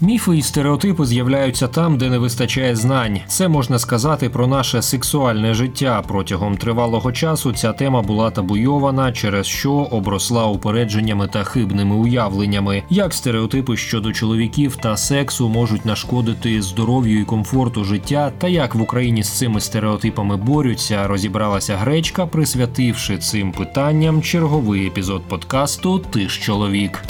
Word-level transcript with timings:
Міфи 0.00 0.36
і 0.36 0.42
стереотипи 0.42 1.06
з'являються 1.06 1.68
там, 1.68 1.98
де 1.98 2.10
не 2.10 2.18
вистачає 2.18 2.76
знань. 2.76 3.20
Це 3.26 3.48
можна 3.48 3.78
сказати 3.78 4.28
про 4.28 4.46
наше 4.46 4.82
сексуальне 4.82 5.54
життя. 5.54 6.02
Протягом 6.08 6.56
тривалого 6.56 7.12
часу 7.12 7.52
ця 7.52 7.72
тема 7.72 8.02
була 8.02 8.30
табуйована, 8.30 9.12
через 9.12 9.46
що 9.46 9.72
обросла 9.72 10.46
упередженнями 10.46 11.28
та 11.28 11.44
хибними 11.44 11.96
уявленнями. 11.96 12.82
Як 12.90 13.14
стереотипи 13.14 13.76
щодо 13.76 14.12
чоловіків 14.12 14.76
та 14.76 14.96
сексу 14.96 15.48
можуть 15.48 15.84
нашкодити 15.84 16.62
здоров'ю 16.62 17.20
і 17.20 17.24
комфорту 17.24 17.84
життя, 17.84 18.32
та 18.38 18.48
як 18.48 18.74
в 18.74 18.80
Україні 18.80 19.22
з 19.22 19.28
цими 19.28 19.60
стереотипами 19.60 20.36
борються, 20.36 21.06
розібралася 21.06 21.76
гречка, 21.76 22.26
присвятивши 22.26 23.18
цим 23.18 23.52
питанням 23.52 24.22
черговий 24.22 24.86
епізод 24.86 25.22
подкасту 25.28 25.98
Ти 25.98 26.28
ж 26.28 26.40
чоловік. 26.40 27.02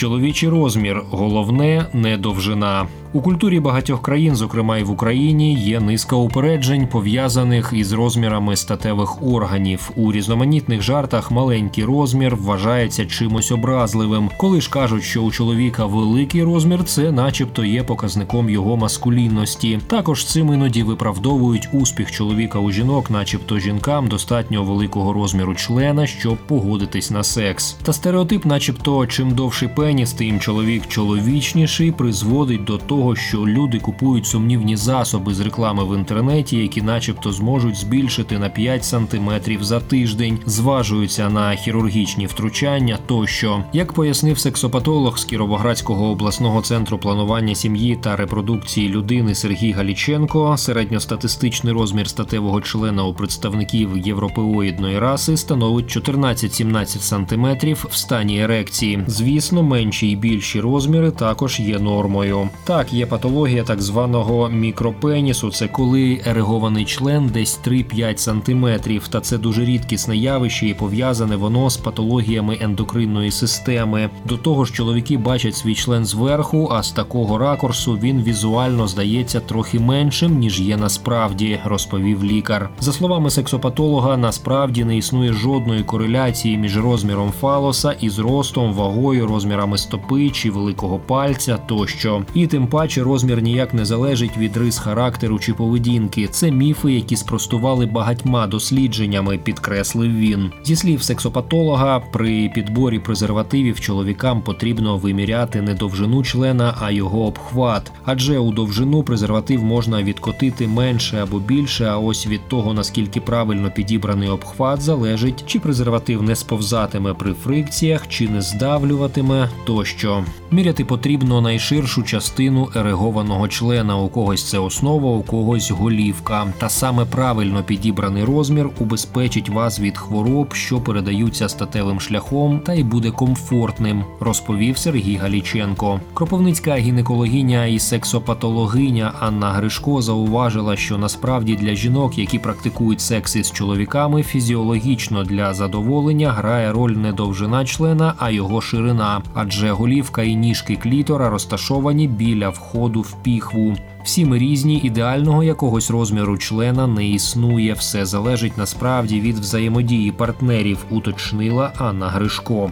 Чоловічий 0.00 0.48
розмір 0.48 1.02
головне 1.10 1.86
не 1.92 2.18
довжина. 2.18 2.88
У 3.12 3.20
культурі 3.20 3.60
багатьох 3.60 4.02
країн, 4.02 4.36
зокрема 4.36 4.78
і 4.78 4.82
в 4.82 4.90
Україні, 4.90 5.54
є 5.54 5.80
низка 5.80 6.16
упереджень, 6.16 6.86
пов'язаних 6.86 7.72
із 7.76 7.92
розмірами 7.92 8.56
статевих 8.56 9.22
органів. 9.22 9.90
У 9.96 10.12
різноманітних 10.12 10.82
жартах 10.82 11.30
маленький 11.30 11.84
розмір 11.84 12.36
вважається 12.36 13.06
чимось 13.06 13.52
образливим. 13.52 14.30
Коли 14.36 14.60
ж 14.60 14.70
кажуть, 14.70 15.02
що 15.02 15.22
у 15.22 15.30
чоловіка 15.30 15.86
великий 15.86 16.44
розмір, 16.44 16.84
це, 16.84 17.12
начебто, 17.12 17.64
є 17.64 17.82
показником 17.82 18.50
його 18.50 18.76
маскулінності. 18.76 19.80
Також 19.86 20.24
цим 20.24 20.52
іноді 20.52 20.82
виправдовують 20.82 21.68
успіх 21.72 22.10
чоловіка 22.10 22.58
у 22.58 22.70
жінок, 22.70 23.10
начебто 23.10 23.58
жінкам 23.58 24.08
достатньо 24.08 24.64
великого 24.64 25.12
розміру 25.12 25.54
члена, 25.54 26.06
щоб 26.06 26.36
погодитись 26.36 27.10
на 27.10 27.22
секс. 27.22 27.72
Та 27.82 27.92
стереотип, 27.92 28.44
начебто, 28.44 29.06
чим 29.06 29.30
довший 29.30 29.68
пеніс, 29.68 30.12
тим 30.12 30.40
чоловік 30.40 30.86
чоловічніший, 30.88 31.92
призводить 31.92 32.64
до 32.64 32.78
того 32.78 32.99
того, 33.00 33.16
що 33.16 33.38
люди 33.38 33.78
купують 33.78 34.26
сумнівні 34.26 34.76
засоби 34.76 35.34
з 35.34 35.40
реклами 35.40 35.84
в 35.84 35.98
інтернеті, 35.98 36.56
які, 36.56 36.82
начебто, 36.82 37.32
зможуть 37.32 37.76
збільшити 37.76 38.38
на 38.38 38.48
5 38.48 38.84
сантиметрів 38.84 39.64
за 39.64 39.80
тиждень, 39.80 40.38
зважуються 40.46 41.30
на 41.30 41.54
хірургічні 41.54 42.26
втручання. 42.26 42.98
Тощо, 43.06 43.64
як 43.72 43.92
пояснив 43.92 44.38
сексопатолог 44.38 45.18
з 45.18 45.24
Кіровоградського 45.24 46.10
обласного 46.10 46.62
центру 46.62 46.98
планування 46.98 47.54
сім'ї 47.54 47.96
та 47.96 48.16
репродукції 48.16 48.88
людини 48.88 49.34
Сергій 49.34 49.72
Галіченко, 49.72 50.56
середньостатистичний 50.56 51.72
розмір 51.72 52.08
статевого 52.08 52.60
члена 52.60 53.04
у 53.04 53.14
представників 53.14 53.98
європеоїдної 53.98 54.98
раси 54.98 55.36
становить 55.36 55.96
14-17 55.96 56.86
сантиметрів 56.86 57.86
в 57.90 57.96
стані 57.96 58.40
ерекції. 58.40 59.04
Звісно, 59.06 59.62
менші 59.62 60.10
і 60.10 60.16
більші 60.16 60.60
розміри 60.60 61.10
також 61.10 61.60
є 61.60 61.78
нормою. 61.78 62.48
Так, 62.64 62.89
є 62.92 63.06
патологія 63.06 63.62
так 63.62 63.82
званого 63.82 64.48
мікропенісу. 64.48 65.50
Це 65.50 65.68
коли 65.68 66.20
ерегований 66.26 66.84
член 66.84 67.26
десь 67.26 67.60
3-5 67.66 68.16
сантиметрів. 68.16 69.08
Та 69.08 69.20
це 69.20 69.38
дуже 69.38 69.64
рідкісне 69.64 70.16
явище 70.16 70.66
і 70.66 70.74
пов'язане 70.74 71.36
воно 71.36 71.70
з 71.70 71.76
патологіями 71.76 72.58
ендокринної 72.60 73.30
системи. 73.30 74.10
До 74.24 74.36
того 74.36 74.64
ж, 74.64 74.72
чоловіки 74.72 75.16
бачать 75.16 75.56
свій 75.56 75.74
член 75.74 76.04
зверху, 76.04 76.68
а 76.72 76.82
з 76.82 76.92
такого 76.92 77.38
ракурсу 77.38 77.98
він 78.02 78.22
візуально 78.22 78.86
здається 78.86 79.40
трохи 79.40 79.80
меншим 79.80 80.38
ніж 80.38 80.60
є 80.60 80.76
насправді, 80.76 81.60
розповів 81.64 82.24
лікар. 82.24 82.70
За 82.80 82.92
словами 82.92 83.30
сексопатолога, 83.30 84.16
насправді 84.16 84.84
не 84.84 84.96
існує 84.96 85.32
жодної 85.32 85.82
кореляції 85.82 86.58
між 86.58 86.78
розміром 86.78 87.32
фалоса 87.40 87.92
і 88.00 88.10
зростом, 88.10 88.72
вагою, 88.72 89.26
розмірами 89.26 89.78
стопи 89.78 90.30
чи 90.30 90.50
великого 90.50 90.98
пальця 90.98 91.56
тощо. 91.56 92.22
І 92.34 92.46
тим 92.46 92.66
паче 92.66 92.79
паче 92.80 93.02
розмір 93.02 93.42
ніяк 93.42 93.74
не 93.74 93.84
залежить 93.84 94.36
від 94.36 94.56
рис 94.56 94.78
характеру 94.78 95.38
чи 95.38 95.54
поведінки. 95.54 96.28
Це 96.28 96.50
міфи, 96.50 96.92
які 96.92 97.16
спростували 97.16 97.86
багатьма 97.86 98.46
дослідженнями, 98.46 99.38
підкреслив 99.38 100.16
він. 100.16 100.50
Зі 100.64 100.76
слів 100.76 101.02
сексопатолога, 101.02 102.00
при 102.00 102.48
підборі 102.54 102.98
презервативів 102.98 103.80
чоловікам 103.80 104.42
потрібно 104.42 104.96
виміряти 104.96 105.62
не 105.62 105.74
довжину 105.74 106.22
члена, 106.22 106.74
а 106.80 106.90
його 106.90 107.26
обхват. 107.26 107.92
Адже 108.04 108.38
у 108.38 108.52
довжину 108.52 109.02
презерватив 109.02 109.64
можна 109.64 110.02
відкотити 110.02 110.66
менше 110.66 111.22
або 111.22 111.38
більше. 111.38 111.84
А 111.84 111.98
ось 111.98 112.26
від 112.26 112.48
того 112.48 112.74
наскільки 112.74 113.20
правильно 113.20 113.70
підібраний 113.70 114.28
обхват, 114.28 114.82
залежить, 114.82 115.44
чи 115.46 115.58
презерватив 115.58 116.22
не 116.22 116.36
сповзатиме 116.36 117.14
при 117.14 117.32
фрикціях, 117.32 118.08
чи 118.08 118.28
не 118.28 118.42
здавлюватиме 118.42 119.48
тощо. 119.66 120.24
Міряти 120.50 120.84
потрібно 120.84 121.40
найширшу 121.40 122.02
частину 122.02 122.69
ерегованого 122.76 123.48
члена. 123.48 123.96
У 123.96 124.08
когось 124.08 124.48
це 124.48 124.58
основа, 124.58 125.10
у 125.10 125.22
когось 125.22 125.70
голівка. 125.70 126.46
Та 126.58 126.68
саме 126.68 127.04
правильно 127.04 127.62
підібраний 127.62 128.24
розмір 128.24 128.70
убезпечить 128.80 129.48
вас 129.48 129.80
від 129.80 129.98
хвороб, 129.98 130.54
що 130.54 130.80
передаються 130.80 131.48
статевим 131.48 132.00
шляхом, 132.00 132.60
та 132.60 132.74
й 132.74 132.82
буде 132.82 133.10
комфортним, 133.10 134.04
розповів 134.20 134.78
Сергій 134.78 135.16
Галіченко. 135.16 136.00
Кропивницька 136.14 136.76
гінекологиня 136.76 137.66
і 137.66 137.78
сексопатологиня 137.78 139.12
Анна 139.20 139.50
Гришко 139.50 140.02
зауважила, 140.02 140.76
що 140.76 140.98
насправді 140.98 141.56
для 141.56 141.74
жінок, 141.74 142.18
які 142.18 142.38
практикують 142.38 143.00
секс 143.00 143.36
із 143.36 143.52
чоловіками, 143.52 144.22
фізіологічно 144.22 145.24
для 145.24 145.54
задоволення 145.54 146.32
грає 146.32 146.72
роль 146.72 146.90
не 146.90 147.12
довжина 147.12 147.64
члена, 147.64 148.14
а 148.18 148.30
його 148.30 148.60
ширина, 148.60 149.22
адже 149.34 149.70
голівка 149.70 150.22
і 150.22 150.34
ніжки 150.34 150.76
клітора 150.76 151.30
розташовані 151.30 152.08
біля 152.08 152.50
входу 152.60 153.00
в 153.00 153.16
піхву. 153.22 153.76
Всі 154.04 154.24
ми 154.24 154.38
різні, 154.38 154.80
ідеального 154.84 155.44
якогось 155.44 155.90
розміру 155.90 156.38
члена 156.38 156.86
не 156.86 157.08
існує. 157.08 157.72
Все 157.72 158.06
залежить 158.06 158.58
насправді 158.58 159.20
від 159.20 159.38
взаємодії 159.38 160.12
партнерів, 160.12 160.84
уточнила 160.90 161.72
Анна 161.78 162.08
Гришко. 162.08 162.70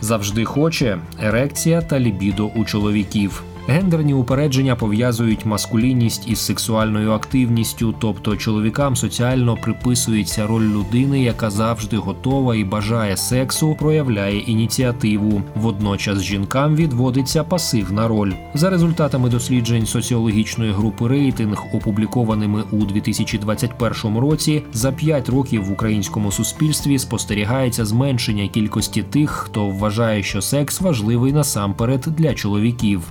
Завжди 0.00 0.44
хоче 0.44 0.98
ерекція 1.22 1.82
та 1.82 2.00
лібідо 2.00 2.46
у 2.46 2.64
чоловіків. 2.64 3.42
Гендерні 3.68 4.14
упередження 4.14 4.76
пов'язують 4.76 5.46
маскулінність 5.46 6.28
із 6.28 6.38
сексуальною 6.38 7.12
активністю, 7.12 7.94
тобто 7.98 8.36
чоловікам 8.36 8.96
соціально 8.96 9.56
приписується 9.56 10.46
роль 10.46 10.62
людини, 10.62 11.22
яка 11.22 11.50
завжди 11.50 11.96
готова 11.96 12.56
і 12.56 12.64
бажає 12.64 13.16
сексу, 13.16 13.76
проявляє 13.78 14.38
ініціативу. 14.38 15.42
Водночас 15.54 16.22
жінкам 16.22 16.76
відводиться 16.76 17.44
пасивна 17.44 18.08
роль. 18.08 18.32
За 18.54 18.70
результатами 18.70 19.28
досліджень 19.28 19.86
соціологічної 19.86 20.72
групи 20.72 21.08
рейтинг, 21.08 21.64
опублікованими 21.72 22.64
у 22.72 22.76
2021 22.76 24.18
році, 24.18 24.62
за 24.72 24.92
5 24.92 25.28
років 25.28 25.64
в 25.64 25.72
українському 25.72 26.32
суспільстві 26.32 26.98
спостерігається 26.98 27.84
зменшення 27.84 28.48
кількості 28.48 29.02
тих, 29.02 29.30
хто 29.30 29.66
вважає, 29.66 30.22
що 30.22 30.42
секс 30.42 30.80
важливий 30.80 31.32
насамперед 31.32 32.00
для 32.00 32.34
чоловіків 32.34 33.02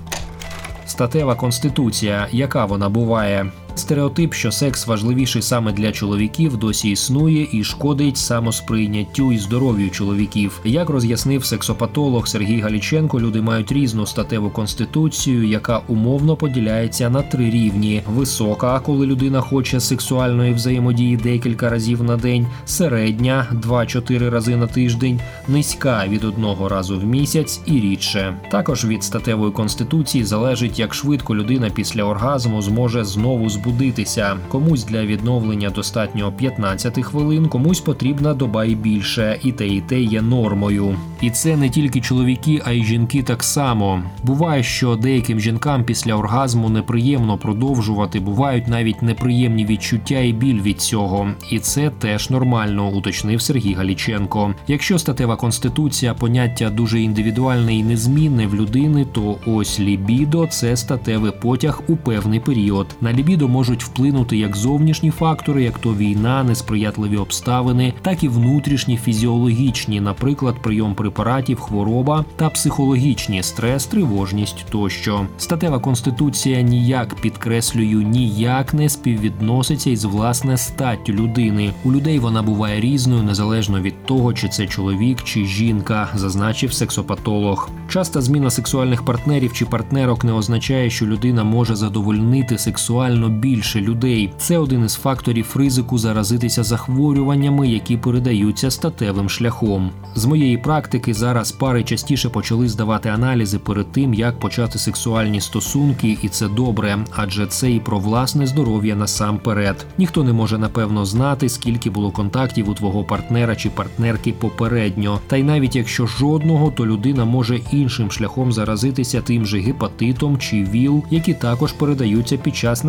статева 0.96 1.34
конституція, 1.34 2.28
яка 2.32 2.64
вона 2.64 2.88
буває. 2.88 3.46
Стереотип, 3.78 4.34
що 4.34 4.52
секс 4.52 4.86
важливіший 4.86 5.42
саме 5.42 5.72
для 5.72 5.92
чоловіків, 5.92 6.56
досі 6.56 6.90
існує 6.90 7.48
і 7.52 7.64
шкодить 7.64 8.16
самосприйняттю 8.16 9.32
і 9.32 9.38
здоров'ю 9.38 9.90
чоловіків. 9.90 10.60
Як 10.64 10.90
роз'яснив 10.90 11.44
сексопатолог 11.44 12.28
Сергій 12.28 12.60
Галіченко, 12.60 13.20
люди 13.20 13.42
мають 13.42 13.72
різну 13.72 14.06
статеву 14.06 14.50
конституцію, 14.50 15.48
яка 15.48 15.80
умовно 15.88 16.36
поділяється 16.36 17.10
на 17.10 17.22
три 17.22 17.50
рівні: 17.50 18.02
висока, 18.06 18.80
коли 18.80 19.06
людина 19.06 19.40
хоче 19.40 19.80
сексуальної 19.80 20.52
взаємодії 20.52 21.16
декілька 21.16 21.70
разів 21.70 22.02
на 22.02 22.16
день, 22.16 22.46
середня 22.64 23.46
2-4 23.66 24.30
рази 24.30 24.56
на 24.56 24.66
тиждень, 24.66 25.20
низька 25.48 26.04
від 26.08 26.24
одного 26.24 26.68
разу 26.68 26.98
в 26.98 27.04
місяць 27.04 27.60
і 27.66 27.72
рідше. 27.72 28.36
Також 28.50 28.84
від 28.84 29.04
статевої 29.04 29.52
конституції 29.52 30.24
залежить, 30.24 30.78
як 30.78 30.94
швидко 30.94 31.36
людина 31.36 31.70
після 31.70 32.04
оргазму 32.04 32.62
зможе 32.62 33.04
знову 33.04 33.50
збудувати 33.50 33.65
збудитися. 33.66 34.36
Комусь 34.48 34.84
для 34.84 35.04
відновлення 35.04 35.70
достатньо 35.70 36.32
15 36.32 37.04
хвилин, 37.04 37.48
комусь 37.48 37.80
потрібна 37.80 38.34
доба 38.34 38.64
і 38.64 38.74
більше, 38.74 39.38
і 39.42 39.52
те, 39.52 39.68
і 39.68 39.80
те 39.80 40.00
є 40.00 40.22
нормою. 40.22 40.96
І 41.20 41.30
це 41.30 41.56
не 41.56 41.70
тільки 41.70 42.00
чоловіки, 42.00 42.62
а 42.64 42.72
й 42.72 42.84
жінки 42.84 43.22
так 43.22 43.42
само. 43.42 44.02
Буває, 44.22 44.62
що 44.62 44.96
деяким 44.96 45.40
жінкам 45.40 45.84
після 45.84 46.14
оргазму 46.14 46.68
неприємно 46.68 47.38
продовжувати, 47.38 48.20
бувають 48.20 48.68
навіть 48.68 49.02
неприємні 49.02 49.66
відчуття 49.66 50.18
і 50.18 50.32
біль 50.32 50.60
від 50.60 50.80
цього. 50.80 51.28
І 51.50 51.58
це 51.58 51.90
теж 51.90 52.30
нормально, 52.30 52.88
уточнив 52.88 53.42
Сергій 53.42 53.74
Галіченко. 53.74 54.54
Якщо 54.68 54.98
статева 54.98 55.36
конституція 55.36 56.14
поняття 56.14 56.70
дуже 56.70 57.00
індивідуальне 57.00 57.74
і 57.74 57.82
незмінне 57.82 58.46
в 58.46 58.54
людини, 58.54 59.06
то 59.12 59.38
ось 59.46 59.80
лібідо 59.80 60.46
це 60.46 60.76
статевий 60.76 61.32
потяг 61.42 61.82
у 61.88 61.96
певний 61.96 62.40
період. 62.40 62.86
На 63.00 63.12
лібідо 63.12 63.48
можуть 63.56 63.84
вплинути 63.84 64.36
як 64.36 64.56
зовнішні 64.56 65.10
фактори, 65.10 65.62
як 65.62 65.78
то 65.78 65.94
війна, 65.94 66.44
несприятливі 66.44 67.16
обставини, 67.16 67.92
так 68.02 68.24
і 68.24 68.28
внутрішні 68.28 68.96
фізіологічні, 68.96 70.00
наприклад, 70.00 70.56
прийом 70.62 70.94
препаратів, 70.94 71.60
хвороба 71.60 72.24
та 72.36 72.50
психологічні 72.50 73.42
стрес, 73.42 73.86
тривожність 73.86 74.66
тощо. 74.70 75.26
Статева 75.38 75.78
конституція 75.78 76.60
ніяк 76.60 77.14
підкреслюю, 77.14 78.02
ніяк 78.02 78.74
не 78.74 78.88
співвідноситься 78.88 79.90
із 79.90 80.04
власне 80.04 80.56
статтю 80.56 81.12
людини. 81.12 81.72
У 81.84 81.92
людей 81.92 82.18
вона 82.18 82.42
буває 82.42 82.80
різною 82.80 83.22
незалежно 83.22 83.80
від 83.80 84.06
того, 84.06 84.32
чи 84.32 84.48
це 84.48 84.66
чоловік 84.66 85.22
чи 85.22 85.44
жінка, 85.44 86.08
зазначив 86.14 86.72
сексопатолог. 86.72 87.70
Часта 87.88 88.20
зміна 88.20 88.50
сексуальних 88.50 89.04
партнерів 89.04 89.52
чи 89.52 89.66
партнерок 89.66 90.24
не 90.24 90.32
означає, 90.32 90.90
що 90.90 91.06
людина 91.06 91.44
може 91.44 91.76
задовольнити 91.76 92.58
сексуально 92.58 93.28
більше 93.46 93.80
людей. 93.80 94.32
Це 94.38 94.58
один 94.58 94.84
із 94.84 94.94
факторів 94.94 95.54
ризику 95.56 95.98
заразитися 95.98 96.62
захворюваннями, 96.62 97.68
які 97.68 97.96
передаються 97.96 98.70
статевим 98.70 99.28
шляхом. 99.28 99.90
З 100.14 100.24
моєї 100.24 100.58
практики 100.58 101.14
зараз 101.14 101.52
пари 101.52 101.84
частіше 101.84 102.28
почали 102.28 102.68
здавати 102.68 103.08
аналізи 103.08 103.58
перед 103.58 103.92
тим, 103.92 104.14
як 104.14 104.40
почати 104.40 104.78
сексуальні 104.78 105.40
стосунки, 105.40 106.18
і 106.22 106.28
це 106.28 106.48
добре, 106.48 106.98
адже 107.16 107.46
це 107.46 107.70
і 107.70 107.80
про 107.80 107.98
власне 107.98 108.46
здоров'я 108.46 108.96
насамперед. 108.96 109.86
Ніхто 109.98 110.24
не 110.24 110.32
може 110.32 110.58
напевно 110.58 111.04
знати, 111.04 111.48
скільки 111.48 111.90
було 111.90 112.10
контактів 112.10 112.68
у 112.68 112.74
твого 112.74 113.04
партнера 113.04 113.56
чи 113.56 113.70
партнерки 113.70 114.32
попередньо. 114.32 115.20
Та 115.26 115.36
й 115.36 115.42
навіть 115.42 115.76
якщо 115.76 116.06
жодного, 116.06 116.70
то 116.70 116.86
людина 116.86 117.24
може 117.24 117.60
іншим 117.72 118.10
шляхом 118.10 118.52
заразитися 118.52 119.20
тим 119.20 119.46
же 119.46 119.58
гепатитом 119.58 120.38
чи 120.38 120.64
ВІЛ, 120.64 121.04
які 121.10 121.34
також 121.34 121.72
передаються 121.72 122.36
під 122.36 122.56
час 122.56 122.84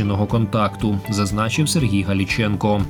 незахищеного 0.00 0.26
контакту, 0.26 0.98
зазначив 1.10 1.68
Сергій 1.68 2.02
Галіченко. 2.02 2.82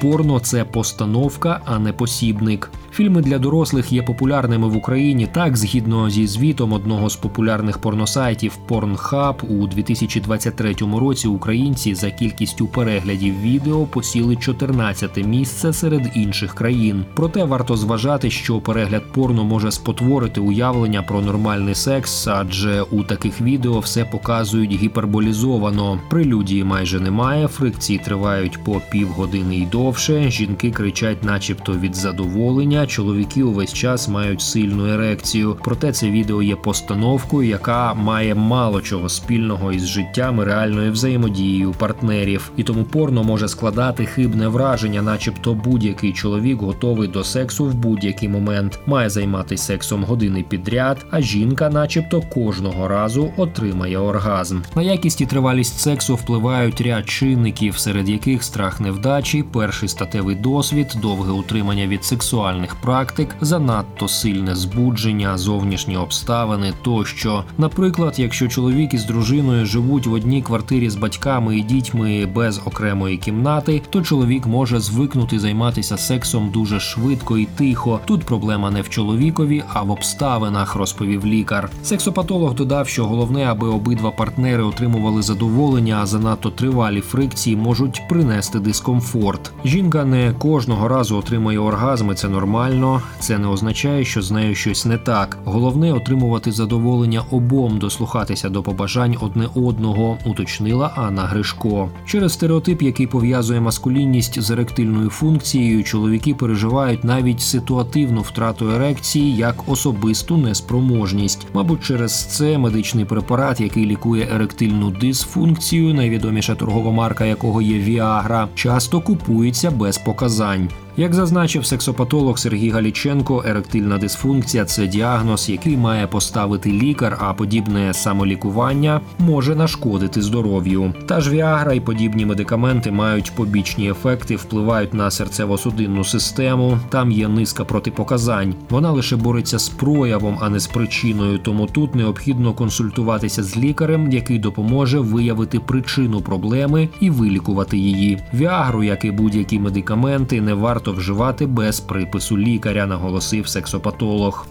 Порно 0.00 0.40
це 0.40 0.64
постановка, 0.64 1.60
а 1.64 1.78
не 1.78 1.92
посібник. 1.92 2.70
Фільми 2.96 3.22
для 3.22 3.38
дорослих 3.38 3.92
є 3.92 4.02
популярними 4.02 4.68
в 4.68 4.76
Україні. 4.76 5.28
Так, 5.32 5.56
згідно 5.56 6.10
зі 6.10 6.26
звітом 6.26 6.72
одного 6.72 7.10
з 7.10 7.16
популярних 7.16 7.78
порносайтів 7.78 8.58
Pornhub, 8.68 9.46
у 9.46 9.66
2023 9.66 10.74
році 10.98 11.28
українці 11.28 11.94
за 11.94 12.10
кількістю 12.10 12.66
переглядів 12.66 13.40
відео 13.40 13.86
посіли 13.86 14.36
14 14.36 15.26
місце 15.26 15.72
серед 15.72 16.10
інших 16.14 16.54
країн. 16.54 17.04
Проте 17.14 17.44
варто 17.44 17.76
зважати, 17.76 18.30
що 18.30 18.60
перегляд 18.60 19.02
порно 19.12 19.44
може 19.44 19.70
спотворити 19.70 20.40
уявлення 20.40 21.02
про 21.02 21.20
нормальний 21.20 21.74
секс, 21.74 22.26
адже 22.26 22.82
у 22.82 23.02
таких 23.02 23.40
відео 23.40 23.78
все 23.78 24.04
показують 24.04 24.72
гіперболізовано. 24.72 26.00
Прелюдії 26.10 26.64
майже 26.64 27.00
немає, 27.00 27.48
фрикції 27.48 27.98
тривають 27.98 28.64
по 28.64 28.80
півгодини 28.90 29.56
й 29.56 29.66
довше. 29.66 30.30
Жінки 30.30 30.70
кричать, 30.70 31.24
начебто, 31.24 31.72
від 31.72 31.96
задоволення 31.96 32.85
чоловіки 32.86 33.42
увесь 33.42 33.72
час 33.72 34.08
мають 34.08 34.40
сильну 34.40 34.86
ерекцію. 34.86 35.56
Проте 35.64 35.92
це 35.92 36.10
відео 36.10 36.42
є 36.42 36.56
постановкою, 36.56 37.48
яка 37.48 37.94
має 37.94 38.34
мало 38.34 38.80
чого 38.80 39.08
спільного 39.08 39.72
із 39.72 39.86
життям 39.86 40.40
і 40.40 40.44
реальною 40.44 40.92
взаємодією 40.92 41.72
партнерів. 41.78 42.52
І 42.56 42.62
тому 42.62 42.84
порно 42.84 43.24
може 43.24 43.48
складати 43.48 44.06
хибне 44.06 44.48
враження, 44.48 45.02
начебто 45.02 45.54
будь-який 45.54 46.12
чоловік 46.12 46.62
готовий 46.62 47.08
до 47.08 47.24
сексу 47.24 47.64
в 47.64 47.74
будь-який 47.74 48.28
момент, 48.28 48.80
має 48.86 49.10
займатися 49.10 49.64
сексом 49.64 50.04
години 50.04 50.44
підряд, 50.48 51.06
а 51.10 51.20
жінка, 51.20 51.70
начебто, 51.70 52.20
кожного 52.20 52.88
разу 52.88 53.30
отримає 53.36 53.98
оргазм. 53.98 54.60
На 54.76 54.82
якість 54.82 55.20
і 55.20 55.26
тривалість 55.26 55.80
сексу 55.80 56.14
впливають 56.14 56.80
ряд 56.80 57.08
чинників, 57.08 57.78
серед 57.78 58.08
яких 58.08 58.42
страх 58.42 58.80
невдачі, 58.80 59.44
перший 59.52 59.88
статевий 59.88 60.36
досвід, 60.36 60.96
довге 61.02 61.32
утримання 61.32 61.86
від 61.86 62.04
сексуальних 62.04 62.75
практик, 62.82 63.36
занадто 63.40 64.08
сильне 64.08 64.54
збудження, 64.54 65.38
зовнішні 65.38 65.96
обставини 65.96 66.72
тощо. 66.82 67.44
Наприклад, 67.58 68.14
якщо 68.18 68.48
чоловік 68.48 68.94
із 68.94 69.04
дружиною 69.04 69.66
живуть 69.66 70.06
в 70.06 70.12
одній 70.12 70.42
квартирі 70.42 70.90
з 70.90 70.96
батьками 70.96 71.58
і 71.58 71.62
дітьми 71.62 72.28
без 72.34 72.60
окремої 72.64 73.16
кімнати, 73.16 73.82
то 73.90 74.02
чоловік 74.02 74.46
може 74.46 74.80
звикнути 74.80 75.38
займатися 75.38 75.96
сексом 75.96 76.50
дуже 76.50 76.80
швидко 76.80 77.38
і 77.38 77.46
тихо. 77.46 78.00
Тут 78.04 78.24
проблема 78.24 78.70
не 78.70 78.82
в 78.82 78.88
чоловікові, 78.88 79.64
а 79.72 79.82
в 79.82 79.90
обставинах, 79.90 80.74
розповів 80.74 81.26
лікар. 81.26 81.70
Сексопатолог 81.82 82.54
додав, 82.54 82.88
що 82.88 83.06
головне, 83.06 83.44
аби 83.44 83.68
обидва 83.68 84.10
партнери 84.10 84.62
отримували 84.62 85.22
задоволення, 85.22 85.98
а 86.02 86.06
занадто 86.06 86.50
тривалі 86.50 87.00
фрикції 87.00 87.56
можуть 87.56 88.02
принести 88.08 88.58
дискомфорт. 88.58 89.52
Жінка 89.64 90.04
не 90.04 90.32
кожного 90.38 90.88
разу 90.88 91.16
отримує 91.16 91.58
оргазми, 91.58 92.14
це 92.14 92.28
нормально 92.28 92.65
нормально, 92.66 93.02
це 93.18 93.38
не 93.38 93.48
означає, 93.48 94.04
що 94.04 94.22
з 94.22 94.30
нею 94.30 94.54
щось 94.54 94.86
не 94.86 94.98
так. 94.98 95.38
Головне 95.44 95.92
отримувати 95.92 96.52
задоволення 96.52 97.24
обом, 97.30 97.78
дослухатися 97.78 98.48
до 98.48 98.62
побажань 98.62 99.16
одне 99.20 99.48
одного, 99.54 100.18
уточнила 100.24 100.92
Анна 100.96 101.22
Гришко. 101.22 101.88
Через 102.06 102.32
стереотип, 102.32 102.82
який 102.82 103.06
пов'язує 103.06 103.60
маскулінність 103.60 104.40
з 104.40 104.50
еректильною 104.50 105.10
функцією, 105.10 105.84
чоловіки 105.84 106.34
переживають 106.34 107.04
навіть 107.04 107.40
ситуативну 107.40 108.20
втрату 108.20 108.70
ерекції 108.70 109.36
як 109.36 109.68
особисту 109.68 110.36
неспроможність. 110.36 111.46
Мабуть, 111.54 111.84
через 111.84 112.24
це 112.24 112.58
медичний 112.58 113.04
препарат, 113.04 113.60
який 113.60 113.86
лікує 113.86 114.28
еректильну 114.34 114.90
дисфункцію, 114.90 115.94
найвідоміша 115.94 116.54
торгова 116.54 116.90
марка 116.90 117.24
якого 117.24 117.62
є 117.62 117.78
Віагра, 117.78 118.48
часто 118.54 119.00
купується 119.00 119.70
без 119.70 119.98
показань. 119.98 120.68
Як 120.98 121.14
зазначив 121.14 121.66
сексопатолог 121.66 122.38
Сергій 122.38 122.70
Галіченко, 122.70 123.44
еректильна 123.46 123.98
дисфункція 123.98 124.64
це 124.64 124.86
діагноз, 124.86 125.48
який 125.48 125.76
має 125.76 126.06
поставити 126.06 126.72
лікар, 126.72 127.18
а 127.20 127.34
подібне 127.34 127.94
самолікування 127.94 129.00
може 129.18 129.54
нашкодити 129.54 130.22
здоров'ю. 130.22 130.94
Та 131.06 131.20
ж 131.20 131.30
Віагра 131.30 131.72
і 131.72 131.80
подібні 131.80 132.26
медикаменти 132.26 132.90
мають 132.90 133.32
побічні 133.34 133.90
ефекти, 133.90 134.36
впливають 134.36 134.94
на 134.94 135.08
серцево-судинну 135.08 136.04
систему. 136.04 136.78
Там 136.88 137.12
є 137.12 137.28
низка 137.28 137.64
протипоказань. 137.64 138.54
Вона 138.70 138.90
лише 138.90 139.16
бореться 139.16 139.58
з 139.58 139.68
проявом, 139.68 140.38
а 140.40 140.48
не 140.48 140.60
з 140.60 140.66
причиною. 140.66 141.38
Тому 141.38 141.66
тут 141.66 141.94
необхідно 141.94 142.52
консультуватися 142.52 143.42
з 143.42 143.56
лікарем, 143.56 144.12
який 144.12 144.38
допоможе 144.38 145.00
виявити 145.00 145.60
причину 145.60 146.20
проблеми 146.20 146.88
і 147.00 147.10
вилікувати 147.10 147.78
її. 147.78 148.18
Віагру, 148.34 148.82
як 148.82 149.04
і 149.04 149.10
будь-які 149.10 149.58
медикаменти, 149.58 150.40
не 150.40 150.54
варто 150.54 150.85
варто 150.86 151.00
вживати 151.00 151.46
без 151.46 151.80
припису 151.80 152.38
лікаря, 152.38 152.86
наголосив 152.86 153.48
сексопатолог. 153.48 154.46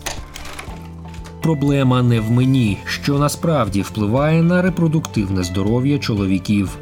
Проблема 1.42 2.04
не 2.04 2.20
в 2.20 2.32
мені, 2.32 2.78
що 2.86 3.20
насправді 3.20 3.82
впливає 3.82 4.44
на 4.44 4.62
репродуктивне 4.62 5.44
здоров'я 5.44 6.00
чоловіків. 6.00 6.78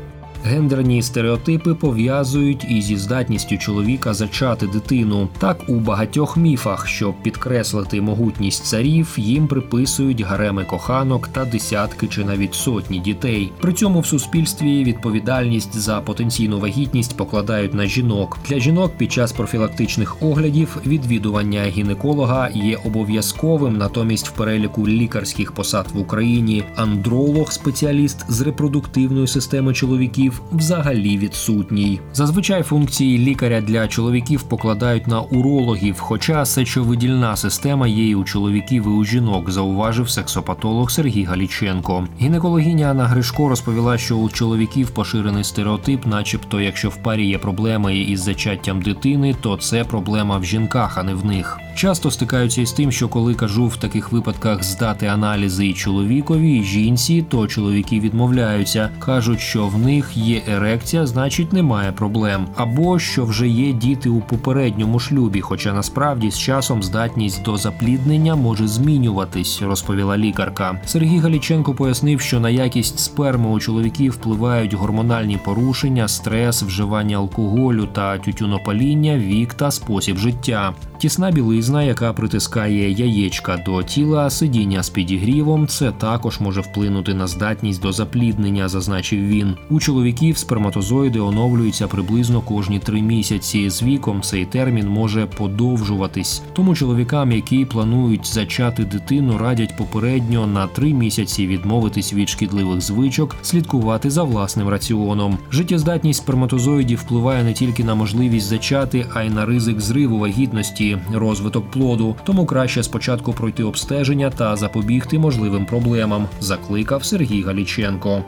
Гендерні 0.46 1.02
стереотипи 1.02 1.74
пов'язують 1.74 2.66
і 2.70 2.82
зі 2.82 2.98
здатністю 2.98 3.58
чоловіка 3.58 4.14
зачати 4.14 4.68
дитину. 4.68 5.30
Так 5.38 5.64
у 5.68 5.74
багатьох 5.74 6.38
міфах, 6.38 6.88
щоб 6.88 7.16
підкреслити 7.24 8.02
могутність 8.02 8.66
царів, 8.66 9.14
їм 9.18 9.48
приписують 9.48 10.22
гареми 10.22 10.64
коханок 10.66 11.28
та 11.28 11.46
десятки 11.46 12.08
чи 12.08 12.26
навіть 12.26 12.54
сотні 12.54 13.00
дітей. 13.00 13.52
При 13.62 13.74
цьому 13.74 14.00
в 14.00 14.06
суспільстві 14.06 14.84
відповідальність 14.84 15.76
за 15.76 16.02
потенційну 16.02 16.60
вагітність 16.60 17.18
покладають 17.18 17.74
на 17.74 17.86
жінок. 17.86 18.40
Для 18.50 18.60
жінок 18.60 18.92
під 18.98 19.12
час 19.12 19.32
профілактичних 19.32 20.24
оглядів 20.24 20.78
відвідування 20.86 21.64
гінеколога 21.64 22.50
є 22.54 22.78
обов'язковим, 22.86 23.78
натомість 23.78 24.28
в 24.28 24.32
переліку 24.32 24.88
лікарських 24.88 25.52
посад 25.52 25.86
в 25.94 26.00
Україні 26.00 26.64
андролог, 26.76 27.52
спеціаліст 27.52 28.26
з 28.32 28.42
репродуктивної 28.42 29.28
системи 29.28 29.74
чоловіків 29.74 30.33
чоловіків 30.34 30.58
взагалі 30.58 31.18
відсутній. 31.18 32.00
Зазвичай 32.14 32.64
функції 32.64 33.18
лікаря 33.18 33.62
для 33.62 33.88
чоловіків 33.88 34.44
покладають 34.44 35.08
на 35.08 35.22
урологів, 35.22 36.00
хоча 36.00 36.46
сечовидільна 36.46 37.36
система 37.36 37.88
є 37.88 38.10
і 38.10 38.16
у 38.16 38.24
чоловіків 38.24 38.84
і 38.86 38.90
у 38.90 39.04
жінок, 39.04 39.52
зауважив 39.52 40.10
сексопатолог 40.10 40.92
Сергій 40.92 41.24
Галіченко. 41.24 42.08
Гінекологиня 42.22 42.92
Анна 42.92 43.06
Гришко 43.06 43.50
розповіла, 43.50 43.98
що 43.98 44.16
у 44.16 44.30
чоловіків 44.30 44.90
поширений 44.90 45.44
стереотип, 45.44 46.06
начебто, 46.06 46.62
якщо 46.62 46.90
в 46.90 46.96
парі 46.96 47.26
є 47.28 47.38
проблеми 47.38 47.98
із 47.98 48.22
зачаттям 48.24 48.82
дитини, 48.82 49.36
то 49.42 49.58
це 49.58 49.84
проблема 49.84 50.38
в 50.38 50.46
жінках, 50.46 50.98
а 50.98 51.04
не 51.04 51.14
в 51.14 51.26
них. 51.26 51.60
Часто 51.76 52.12
стикаються 52.12 52.62
із 52.62 52.72
тим, 52.72 52.92
що 52.92 53.08
коли 53.08 53.34
кажу 53.34 53.68
в 53.68 53.78
таких 53.78 54.12
випадках 54.12 54.64
здати 54.64 55.06
аналізи 55.06 55.68
і 55.68 55.74
чоловікові 55.74 56.58
і 56.58 56.64
жінці, 56.64 57.26
то 57.30 57.48
чоловіки 57.48 58.00
відмовляються, 58.00 58.90
кажуть, 59.00 59.40
що 59.40 59.68
в 59.68 59.78
них 59.78 60.18
є 60.24 60.42
ерекція, 60.48 61.06
значить 61.06 61.54
немає 61.54 61.92
проблем, 61.92 62.48
або 62.56 63.00
що 63.00 63.26
вже 63.26 63.48
є 63.48 63.74
діти 63.74 64.10
у 64.10 64.20
попередньому 64.20 65.00
шлюбі, 65.00 65.42
хоча 65.42 65.74
насправді 65.74 66.32
з 66.32 66.40
часом 66.40 66.84
здатність 66.84 67.44
до 67.44 67.58
запліднення 67.58 68.36
може 68.36 68.68
змінюватись, 68.68 69.62
розповіла 69.62 70.18
лікарка. 70.18 70.82
Сергій 70.86 71.20
Галіченко 71.20 71.74
пояснив, 71.74 72.22
що 72.22 72.40
на 72.40 72.50
якість 72.50 73.00
сперми 73.00 73.50
у 73.50 73.60
чоловіків 73.60 74.12
впливають 74.12 74.74
гормональні 74.74 75.38
порушення, 75.46 76.08
стрес, 76.08 76.64
вживання 76.64 77.18
алкоголю 77.18 77.88
та 77.94 78.18
тютюнопаління, 78.18 79.18
вік 79.18 79.54
та 79.54 79.72
спосіб 79.72 80.18
життя. 80.18 80.74
Тісна 80.98 81.32
білизна, 81.32 81.84
яка 81.84 82.14
притискає 82.14 82.92
яєчка 82.92 83.58
до 83.66 83.84
тіла, 83.84 84.30
сидіння 84.30 84.84
з 84.84 84.90
підігрівом, 84.90 85.68
це 85.68 85.92
також 85.92 86.40
може 86.40 86.62
вплинути 86.62 87.14
на 87.14 87.28
здатність 87.28 87.82
до 87.82 87.92
запліднення, 87.92 88.68
зазначив 88.68 89.28
він. 89.28 89.56
У 89.70 89.80
чоловіків 90.14 90.38
сперматозоїди 90.38 91.20
оновлюються 91.20 91.88
приблизно 91.88 92.42
кожні 92.42 92.80
три 92.80 93.02
місяці. 93.02 93.70
З 93.70 93.84
віком 93.84 94.22
цей 94.22 94.46
термін 94.46 94.88
може 94.88 95.26
подовжуватись. 95.26 96.42
Тому 96.54 96.76
чоловікам, 96.76 97.32
які 97.32 97.66
планують 97.66 98.28
зачати 98.28 98.84
дитину, 98.84 99.38
радять 99.38 99.78
попередньо 99.78 100.48
на 100.48 100.68
три 100.68 100.94
місяці 100.94 101.48
відмовитись 101.48 102.14
від 102.14 102.30
шкідливих 102.30 102.82
звичок, 102.82 103.36
слідкувати 103.42 104.10
за 104.10 104.24
власним 104.24 104.70
раціоном. 104.70 105.38
Життєздатність 105.52 106.20
сперматозоїдів 106.20 107.00
впливає 107.00 107.44
не 107.44 107.54
тільки 107.54 107.84
на 107.84 107.96
можливість 107.96 108.48
зачати, 108.48 109.06
а 109.14 109.24
й 109.24 109.30
на 109.30 109.46
ризик 109.46 109.80
зриву 109.80 110.20
вагітності 110.20 110.98
розвиток 111.14 111.72
плоду, 111.72 112.16
тому 112.24 112.46
краще 112.46 112.84
спочатку 112.84 113.34
пройти 113.34 113.64
обстеження 113.64 114.30
та 114.30 114.56
запобігти 114.56 115.20
можливим 115.20 115.66
проблемам, 115.66 116.28
закликав 116.40 117.06
Сергій 117.06 117.42
Галіченко. 117.42 118.24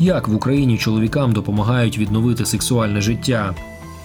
Як 0.00 0.28
в 0.28 0.34
Україні 0.34 0.78
чоловікам 0.78 1.32
допомагають 1.32 1.98
відновити 1.98 2.46
сексуальне 2.46 3.00
життя? 3.00 3.54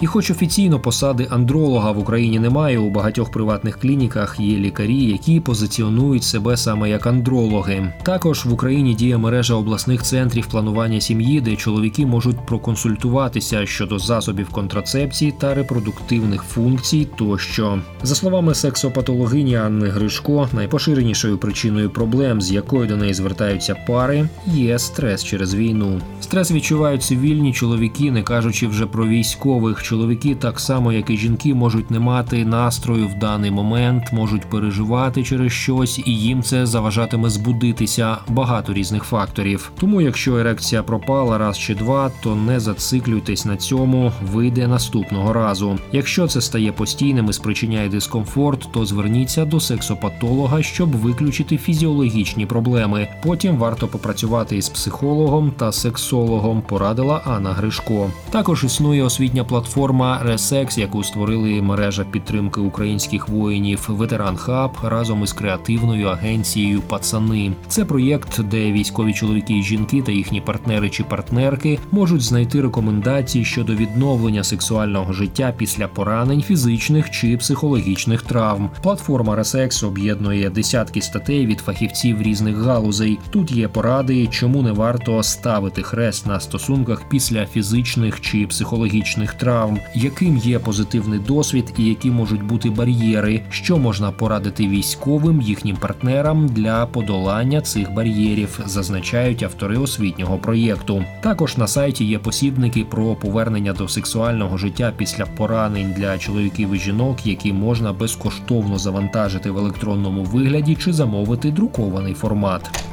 І, 0.04 0.06
хоч 0.06 0.32
офіційно 0.32 0.80
посади 0.80 1.28
андролога 1.30 1.92
в 1.92 2.00
Україні 2.00 2.40
немає, 2.40 2.78
у 2.78 2.90
багатьох 2.90 3.32
приватних 3.32 3.80
клініках 3.80 4.40
є 4.40 4.58
лікарі, 4.58 5.04
які 5.04 5.40
позиціонують 5.40 6.24
себе 6.24 6.58
саме 6.58 6.90
як 6.90 7.08
андрологи. 7.08 7.94
Також 8.04 8.46
в 8.46 8.54
Україні 8.54 8.94
діє 8.94 9.18
мережа 9.18 9.54
обласних 9.54 10.04
центрів 10.04 10.48
планування 10.48 11.02
сім'ї, 11.02 11.42
де 11.42 11.56
чоловіки 11.56 12.06
можуть 12.06 12.46
проконсультуватися 12.46 13.66
щодо 13.66 14.00
засобів 14.00 14.50
контрацепції 14.50 15.34
та 15.40 15.54
репродуктивних 15.54 16.44
функцій. 16.44 17.08
Тощо, 17.16 17.80
за 18.04 18.16
словами 18.16 18.56
сексопатологині 18.56 19.56
Анни 19.56 19.88
Гришко, 19.88 20.50
найпоширенішою 20.54 21.38
причиною 21.38 21.90
проблем, 21.90 22.42
з 22.42 22.52
якою 22.52 22.88
до 22.88 22.98
неї 22.98 23.14
звертаються 23.14 23.76
пари, 23.88 24.30
є 24.48 24.80
стрес 24.80 25.24
через 25.24 25.56
війну. 25.56 26.02
Стрес 26.22 26.52
відчувають 26.52 27.04
цивільні 27.04 27.54
чоловіки, 27.54 28.12
не 28.12 28.24
кажучи 28.24 28.68
вже 28.68 28.86
про 28.86 29.08
військових 29.08 29.84
чоловіки, 29.94 30.36
так 30.36 30.60
само 30.60 30.94
як 30.94 31.10
і 31.10 31.18
жінки, 31.18 31.54
можуть 31.54 31.92
не 31.92 32.00
мати 32.00 32.46
настрою 32.46 33.08
в 33.08 33.20
даний 33.20 33.52
момент, 33.52 34.04
можуть 34.14 34.50
переживати 34.50 35.24
через 35.24 35.52
щось, 35.52 36.00
і 36.06 36.12
їм 36.12 36.44
це 36.44 36.66
заважатиме 36.66 37.30
збудитися. 37.30 38.18
Багато 38.28 38.74
різних 38.74 39.04
факторів. 39.04 39.72
Тому, 39.80 40.02
якщо 40.02 40.38
ерекція 40.38 40.84
пропала 40.84 41.38
раз 41.38 41.58
чи 41.58 41.76
два, 41.76 42.12
то 42.24 42.36
не 42.36 42.60
зациклюйтесь 42.60 43.46
на 43.46 43.58
цьому, 43.58 44.12
вийде 44.32 44.68
наступного 44.68 45.34
разу. 45.34 45.78
Якщо 45.92 46.28
це 46.28 46.42
стає 46.42 46.72
постійним 46.72 47.30
і 47.30 47.34
спричиняє 47.34 47.90
дискомфорт, 47.90 48.68
то 48.72 48.86
зверніться 48.86 49.46
до 49.46 49.60
сексопатолога, 49.60 50.64
щоб 50.64 50.90
виключити 50.90 51.58
фізіологічні 51.58 52.46
проблеми. 52.46 53.08
Потім 53.24 53.58
варто 53.58 53.88
попрацювати 53.88 54.58
із 54.58 54.70
психологом 54.70 55.52
та 55.58 55.72
сексологом. 55.72 56.62
Порадила 56.62 57.22
Анна 57.26 57.54
Гришко. 57.54 58.12
Також 58.30 58.64
існує 58.64 59.04
освітня 59.04 59.44
платформа 59.44 59.83
платформа 59.84 60.20
Ресекс, 60.24 60.78
яку 60.78 61.04
створили 61.04 61.62
мережа 61.62 62.04
підтримки 62.04 62.62
українських 62.62 63.30
воїнів, 63.30 63.86
ветеран 63.88 64.38
хаб 64.38 64.72
разом 64.84 65.24
із 65.24 65.34
креативною 65.34 66.08
агенцією 66.08 66.82
Пацани. 66.82 67.52
Це 67.68 67.86
проєкт, 67.86 68.42
де 68.42 68.72
військові 68.72 69.14
чоловіки 69.14 69.58
і 69.58 69.64
жінки 69.64 70.02
та 70.02 70.12
їхні 70.12 70.42
партнери 70.42 70.90
чи 70.90 71.04
партнерки 71.04 71.80
можуть 71.92 72.22
знайти 72.22 72.62
рекомендації 72.62 73.46
щодо 73.46 73.76
відновлення 73.76 74.44
сексуального 74.44 75.14
життя 75.14 75.54
після 75.58 75.88
поранень, 75.88 76.42
фізичних 76.42 77.10
чи 77.10 77.38
психологічних 77.38 78.22
травм. 78.22 78.70
Платформа 78.84 79.36
Ресекс 79.36 79.84
об'єднує 79.84 80.50
десятки 80.50 81.02
статей 81.02 81.46
від 81.46 81.60
фахівців 81.60 82.22
різних 82.22 82.58
галузей. 82.58 83.20
Тут 83.30 83.52
є 83.52 83.68
поради, 83.68 84.28
чому 84.28 84.62
не 84.62 84.72
варто 84.72 85.24
ставити 85.24 85.82
хрест 85.82 86.28
на 86.28 86.40
стосунках 86.40 87.04
після 87.10 87.46
фізичних 87.46 88.22
чи 88.22 88.48
психологічних 88.48 89.34
травм 89.34 89.63
травм, 89.64 89.80
яким 89.96 90.38
є 90.38 90.60
позитивний 90.60 91.20
досвід 91.20 91.74
і 91.78 91.86
які 91.86 92.12
можуть 92.12 92.44
бути 92.44 92.70
бар'єри, 92.70 93.42
що 93.50 93.78
можна 93.78 94.12
порадити 94.12 94.68
військовим 94.68 95.42
їхнім 95.42 95.78
партнерам 95.78 96.48
для 96.48 96.86
подолання 96.86 97.62
цих 97.62 97.94
бар'єрів, 97.94 98.60
зазначають 98.66 99.44
автори 99.44 99.78
освітнього 99.78 100.38
проєкту. 100.38 101.06
Також 101.22 101.58
на 101.58 101.68
сайті 101.68 102.06
є 102.06 102.20
посібники 102.20 102.84
про 102.84 103.16
повернення 103.16 103.74
до 103.74 103.88
сексуального 103.88 104.58
життя 104.58 104.94
після 104.98 105.26
поранень 105.26 105.94
для 105.98 106.18
чоловіків 106.18 106.74
і 106.74 106.80
жінок, 106.80 107.28
які 107.28 107.54
можна 107.54 107.94
безкоштовно 107.94 108.78
завантажити 108.78 109.52
в 109.52 109.58
електронному 109.58 110.24
вигляді 110.24 110.76
чи 110.76 110.94
замовити 110.94 111.52
друкований 111.52 112.14
формат. 112.14 112.93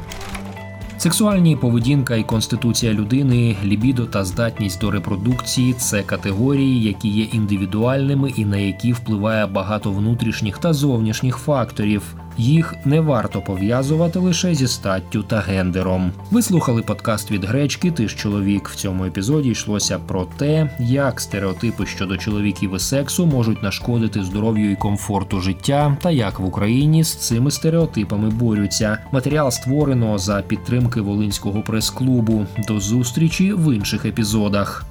Сексуальні 1.01 1.55
поведінка 1.55 2.15
і 2.15 2.23
конституція 2.23 2.93
людини, 2.93 3.57
лібідо 3.63 4.05
та 4.05 4.25
здатність 4.25 4.81
до 4.81 4.91
репродукції 4.91 5.73
це 5.73 6.03
категорії, 6.03 6.83
які 6.83 7.09
є 7.09 7.23
індивідуальними 7.23 8.33
і 8.35 8.45
на 8.45 8.57
які 8.57 8.93
впливає 8.93 9.45
багато 9.45 9.91
внутрішніх 9.91 10.57
та 10.57 10.73
зовнішніх 10.73 11.37
факторів. 11.37 12.15
Їх 12.37 12.75
не 12.85 13.01
варто 13.01 13.41
пов'язувати 13.41 14.19
лише 14.19 14.55
зі 14.55 14.67
статтю 14.67 15.23
та 15.23 15.39
гендером. 15.39 16.11
Ви 16.31 16.41
слухали 16.41 16.81
подкаст 16.81 17.31
від 17.31 17.45
гречки. 17.45 17.91
Ти 17.91 18.07
ж 18.07 18.17
чоловік. 18.17 18.69
В 18.69 18.75
цьому 18.75 19.05
епізоді 19.05 19.49
йшлося 19.49 19.99
про 19.99 20.25
те, 20.25 20.69
як 20.79 21.21
стереотипи 21.21 21.85
щодо 21.85 22.17
чоловіків 22.17 22.75
і 22.75 22.79
сексу 22.79 23.25
можуть 23.25 23.63
нашкодити 23.63 24.23
здоров'ю 24.23 24.71
і 24.71 24.75
комфорту 24.75 25.39
життя, 25.39 25.97
та 26.01 26.11
як 26.11 26.39
в 26.39 26.45
Україні 26.45 27.03
з 27.03 27.15
цими 27.15 27.51
стереотипами 27.51 28.29
борються. 28.29 28.97
Матеріал 29.11 29.51
створено 29.51 30.17
за 30.17 30.41
підтримки 30.41 31.01
Волинського 31.01 31.61
прес-клубу. 31.61 32.45
До 32.67 32.79
зустрічі 32.79 33.53
в 33.53 33.75
інших 33.75 34.05
епізодах. 34.05 34.90